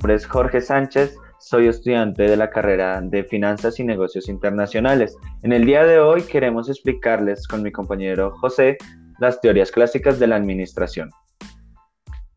[0.00, 5.14] nombre es Jorge Sánchez, soy estudiante de la carrera de Finanzas y Negocios Internacionales.
[5.42, 8.78] En el día de hoy queremos explicarles con mi compañero José
[9.18, 11.10] las teorías clásicas de la administración.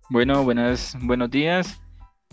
[0.10, 1.82] Bueno, buenas, buenos días.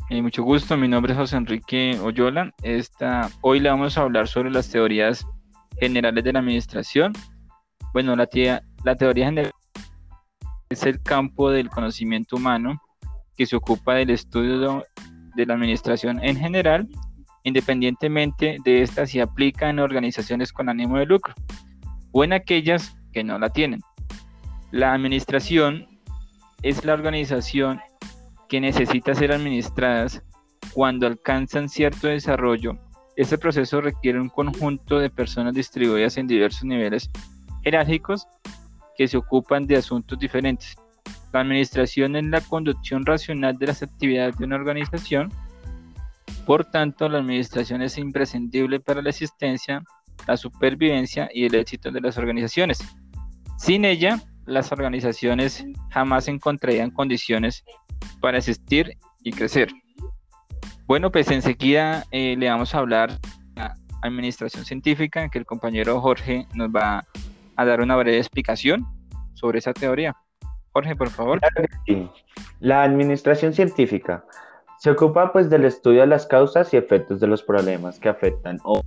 [0.08, 2.52] Eh, mucho gusto, mi nombre es José Enrique Oyola.
[2.64, 5.24] Esta, hoy le vamos a hablar sobre las teorías
[5.78, 7.12] generales de la administración.
[7.92, 8.28] Bueno, la,
[8.82, 9.52] la teoría general
[10.70, 12.82] es el campo del conocimiento humano
[13.36, 14.84] que se ocupa del estudio
[15.34, 16.88] de la administración en general,
[17.44, 21.34] independientemente de esta si aplica en organizaciones con ánimo de lucro
[22.12, 23.80] o en aquellas que no la tienen.
[24.70, 25.86] La administración
[26.62, 27.80] es la organización
[28.48, 30.22] que necesita ser administradas
[30.72, 32.78] cuando alcanzan cierto desarrollo.
[33.16, 37.10] Este proceso requiere un conjunto de personas distribuidas en diversos niveles
[37.62, 38.26] jerárquicos
[38.96, 40.76] que se ocupan de asuntos diferentes.
[41.32, 45.32] La administración es la conducción racional de las actividades de una organización.
[46.46, 49.82] Por tanto, la administración es imprescindible para la existencia,
[50.26, 52.78] la supervivencia y el éxito de las organizaciones.
[53.58, 57.64] Sin ella, las organizaciones jamás encontrarían condiciones
[58.20, 59.68] para existir y crecer.
[60.86, 63.16] Bueno, pues enseguida eh, le vamos a hablar
[63.56, 67.04] a administración científica, que el compañero Jorge nos va
[67.54, 68.86] a dar una breve explicación
[69.34, 70.16] sobre esa teoría.
[70.80, 71.40] Jorge, por favor.
[72.60, 74.24] La administración científica
[74.78, 78.58] se ocupa pues del estudio de las causas y efectos de los problemas que afectan
[78.64, 78.80] a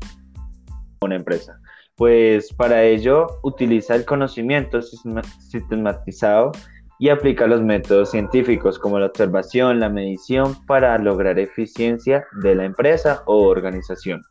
[1.06, 1.60] una empresa.
[1.96, 6.52] Pues para ello utiliza el conocimiento sistematizado
[6.98, 12.66] y aplica los métodos científicos como la observación, la medición para lograr eficiencia de la
[12.66, 14.24] empresa o organización.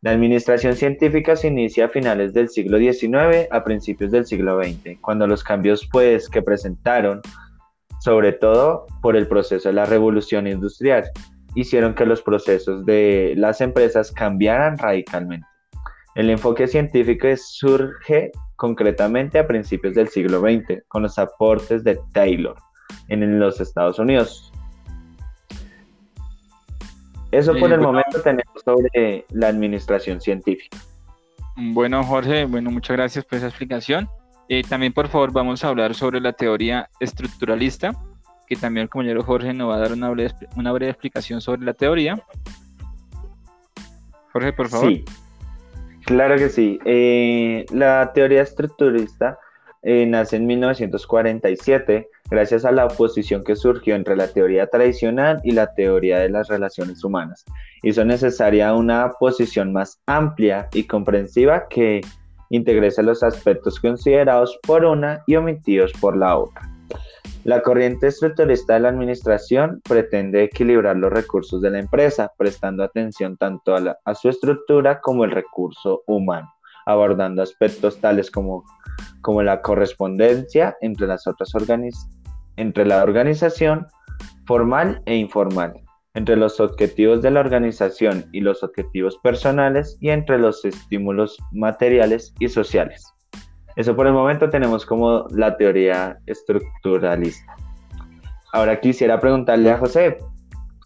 [0.00, 5.00] La administración científica se inicia a finales del siglo XIX a principios del siglo XX,
[5.00, 7.20] cuando los cambios pues, que presentaron,
[8.00, 11.10] sobre todo por el proceso de la revolución industrial,
[11.56, 15.48] hicieron que los procesos de las empresas cambiaran radicalmente.
[16.14, 22.54] El enfoque científico surge concretamente a principios del siglo XX, con los aportes de Taylor
[23.08, 24.52] en los Estados Unidos,
[27.30, 30.78] eso por el momento tenemos sobre la administración científica.
[31.56, 34.08] Bueno, Jorge, bueno, muchas gracias por esa explicación.
[34.48, 37.92] Eh, también, por favor, vamos a hablar sobre la teoría estructuralista,
[38.46, 41.62] que también el compañero Jorge nos va a dar una breve, una breve explicación sobre
[41.62, 42.22] la teoría.
[44.32, 44.88] Jorge, por favor.
[44.88, 45.04] Sí,
[46.06, 46.78] claro que sí.
[46.84, 49.38] Eh, la teoría estructuralista
[49.82, 55.52] eh, nace en 1947 gracias a la oposición que surgió entre la teoría tradicional y
[55.52, 57.44] la teoría de las relaciones humanas.
[57.82, 62.00] Hizo necesaria una posición más amplia y comprensiva que
[62.50, 66.62] integrese los aspectos considerados por una y omitidos por la otra.
[67.44, 73.36] La corriente estructurista de la administración pretende equilibrar los recursos de la empresa, prestando atención
[73.36, 76.52] tanto a, su estructura como el recurso humano,
[76.84, 78.64] abordando aspectos tales como
[79.20, 81.54] como la correspondencia entre las otras
[82.58, 83.86] entre la organización
[84.46, 85.74] formal e informal,
[86.14, 92.34] entre los objetivos de la organización y los objetivos personales y entre los estímulos materiales
[92.38, 93.04] y sociales.
[93.76, 97.56] Eso por el momento tenemos como la teoría estructuralista.
[98.52, 100.18] Ahora quisiera preguntarle a José,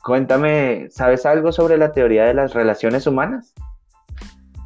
[0.04, 3.54] cuéntame, ¿sabes algo sobre la teoría de las relaciones humanas?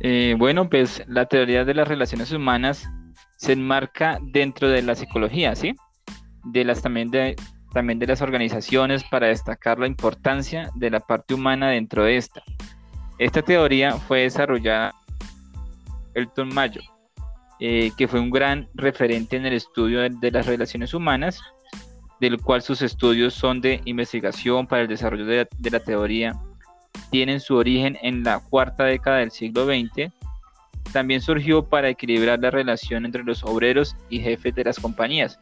[0.00, 2.90] Eh, bueno, pues la teoría de las relaciones humanas
[3.36, 5.76] se enmarca dentro de la psicología, ¿sí?
[6.46, 7.36] De las también de
[7.72, 12.42] también de las organizaciones para destacar la importancia de la parte humana dentro de esta.
[13.18, 14.94] Esta teoría fue desarrollada
[16.14, 16.80] Elton Mayo,
[17.60, 21.38] eh, que fue un gran referente en el estudio de, las relaciones humanas,
[22.18, 26.34] del cual sus estudios son de investigación para el desarrollo de la teoría,
[27.10, 30.10] tienen su origen en la cuarta década del siglo XX
[30.92, 35.38] también surgió para equilibrar la relación entre los obreros y jefes de las compañías,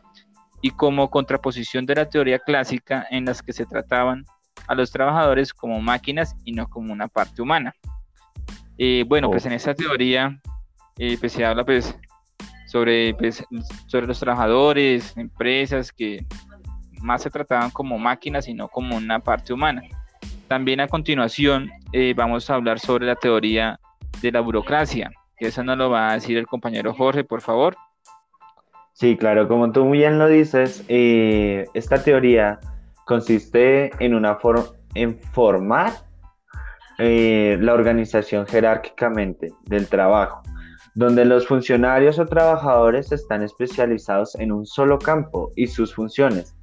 [0.65, 4.25] y como contraposición de la teoría clásica en las que se trataban
[4.66, 7.75] a los trabajadores como máquinas y no como una parte humana.
[8.78, 10.41] Eh, bueno, pues en esta teoría
[10.97, 11.95] eh, pues se habla pues
[12.66, 13.45] sobre, pues,
[13.89, 16.25] sobre los trabajadores, empresas que
[17.03, 19.83] más se trataban como máquinas y no como una parte humana.
[20.49, 23.78] También a continuación eh, vamos a hablar sobre la teoría
[24.22, 27.77] de la burocracia, que eso no lo va a decir el compañero Jorge, por favor.
[28.95, 32.61] Sí, claro, como tú muy bien lo dices, eh, esta teoría
[33.07, 34.39] consiste en una
[34.95, 35.91] en formar
[36.99, 40.43] eh, la organización jerárquicamente del trabajo,
[40.95, 46.55] donde los funcionarios o trabajadores están especializados en un solo campo y sus funciones.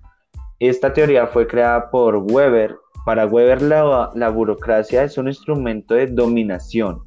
[0.60, 6.07] Esta teoría fue creada por Weber para Weber la, la burocracia es un instrumento de
[6.07, 7.01] dominación.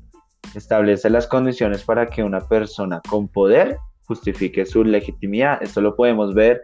[0.55, 5.63] Establece las condiciones para que una persona con poder justifique su legitimidad.
[5.63, 6.61] Esto lo podemos ver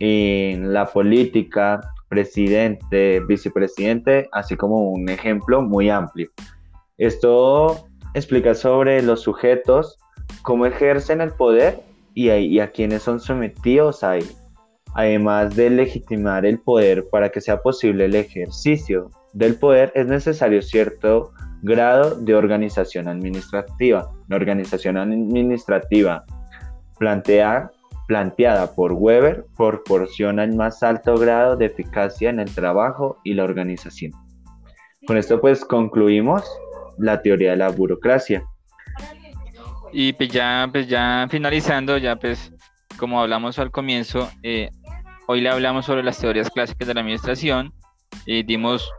[0.00, 6.28] en la política, presidente, vicepresidente, así como un ejemplo muy amplio.
[6.98, 9.98] Esto explica sobre los sujetos,
[10.42, 11.80] cómo ejercen el poder
[12.14, 14.26] y a, y a quienes son sometidos a él.
[14.94, 20.62] Además de legitimar el poder para que sea posible el ejercicio del poder, es necesario
[20.62, 21.32] cierto
[21.62, 24.12] grado de organización administrativa.
[24.28, 26.24] La organización administrativa
[26.98, 27.70] plantea,
[28.06, 33.44] planteada por Weber proporciona el más alto grado de eficacia en el trabajo y la
[33.44, 34.12] organización.
[35.06, 36.44] Con esto pues concluimos
[36.98, 38.44] la teoría de la burocracia.
[39.92, 42.52] Y pues ya, pues ya finalizando, ya pues
[42.98, 44.70] como hablamos al comienzo, eh,
[45.26, 47.72] hoy le hablamos sobre las teorías clásicas de la administración
[48.26, 48.90] y dimos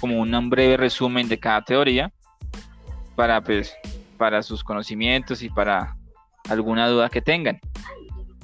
[0.00, 2.12] como un breve resumen de cada teoría
[3.16, 3.74] para pues
[4.16, 5.96] para sus conocimientos y para
[6.48, 7.60] alguna duda que tengan.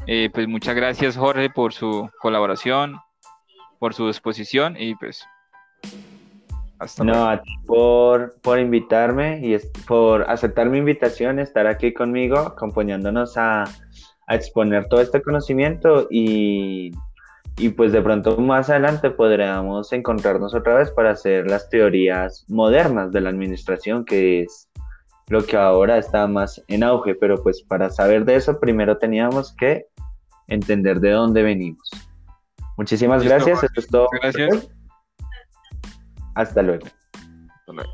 [0.07, 2.99] Eh, pues muchas gracias Jorge por su colaboración,
[3.79, 5.25] por su exposición y pues
[7.03, 9.57] no, a ti por, por invitarme y
[9.87, 13.65] por aceptar mi invitación, estar aquí conmigo, acompañándonos a,
[14.29, 16.93] exponer todo este conocimiento y,
[17.77, 23.23] pues de pronto más adelante podríamos encontrarnos otra vez para hacer las teorías modernas de
[23.23, 24.70] la administración, que es
[25.31, 29.55] lo que ahora está más en auge, pero pues para saber de eso primero teníamos
[29.55, 29.87] que
[30.49, 31.89] entender de dónde venimos.
[32.77, 34.09] Muchísimas gracias, esto es todo.
[34.21, 34.69] Gracias.
[36.35, 36.85] Hasta luego.
[36.85, 37.91] Hasta luego.